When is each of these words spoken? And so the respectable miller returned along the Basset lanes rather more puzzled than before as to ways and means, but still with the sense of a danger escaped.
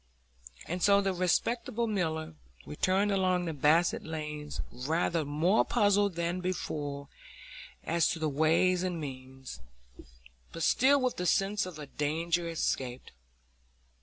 And 0.65 0.81
so 0.81 0.99
the 0.99 1.13
respectable 1.13 1.85
miller 1.85 2.33
returned 2.65 3.11
along 3.11 3.45
the 3.45 3.53
Basset 3.53 4.03
lanes 4.03 4.59
rather 4.71 5.23
more 5.23 5.63
puzzled 5.63 6.15
than 6.15 6.39
before 6.39 7.07
as 7.83 8.07
to 8.07 8.27
ways 8.27 8.81
and 8.81 8.99
means, 8.99 9.59
but 10.51 10.63
still 10.63 10.99
with 10.99 11.17
the 11.17 11.27
sense 11.27 11.67
of 11.67 11.77
a 11.77 11.85
danger 11.85 12.49
escaped. 12.49 13.11